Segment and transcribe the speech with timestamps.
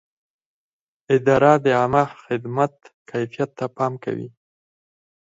[1.15, 2.73] اداره د عامه خدمت
[3.09, 4.29] کیفیت ته پام کوي.